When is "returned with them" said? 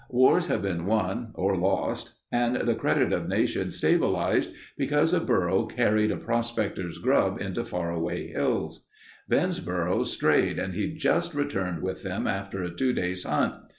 11.35-12.25